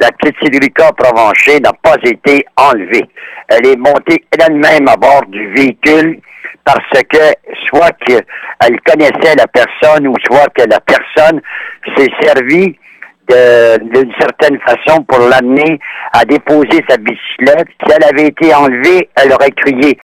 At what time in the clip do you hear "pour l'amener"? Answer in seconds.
15.04-15.78